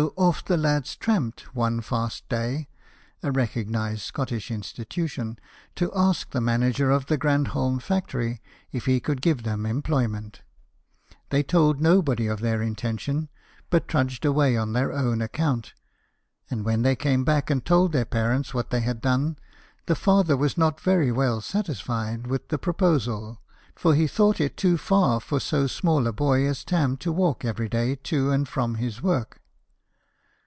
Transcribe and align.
So 0.00 0.14
off 0.16 0.42
the 0.42 0.56
lads 0.56 0.96
tramped, 0.96 1.54
one 1.54 1.82
fast 1.82 2.26
day 2.30 2.68
(a 3.22 3.30
recognized 3.30 4.00
Scotch 4.00 4.50
institution), 4.50 5.38
to 5.74 5.92
ask 5.94 6.30
the 6.30 6.40
manager 6.40 6.90
of 6.90 7.04
the 7.04 7.18
Grandholm 7.18 7.80
factory 7.82 8.40
if 8.72 8.86
he 8.86 8.98
could 8.98 9.20
give 9.20 9.42
them 9.42 9.66
employment. 9.66 10.40
They 11.28 11.42
told 11.42 11.82
nobody 11.82 12.28
of 12.28 12.40
their 12.40 12.62
intention, 12.62 13.28
but 13.68 13.86
trudged 13.88 14.24
away 14.24 14.56
on 14.56 14.72
thei; 14.72 14.84
own 14.84 15.20
account; 15.20 15.74
and 16.48 16.64
when 16.64 16.80
they 16.80 16.96
came 16.96 17.22
back 17.22 17.50
and 17.50 17.62
told 17.62 17.92
their 17.92 18.06
parents 18.06 18.54
what 18.54 18.70
they 18.70 18.80
had 18.80 19.02
done, 19.02 19.36
the 19.84 19.94
father 19.94 20.34
was 20.34 20.56
not 20.56 20.80
very 20.80 21.12
well 21.12 21.42
satisfied 21.42 22.26
with 22.26 22.48
the 22.48 22.56
pro 22.58 22.72
posal, 22.72 23.36
because 23.74 23.96
he 23.98 24.06
thought 24.06 24.40
it 24.40 24.56
too 24.56 24.78
far 24.78 25.20
for 25.20 25.38
so 25.38 25.66
small 25.66 26.06
a 26.06 26.12
boy 26.12 26.46
as 26.46 26.64
Tarn 26.64 26.96
to 26.98 27.12
walk 27.12 27.44
every 27.44 27.68
day 27.68 27.96
to 27.96 28.30
and 28.30 28.48
from 28.48 28.76
his 28.76 29.02
work. 29.02 29.36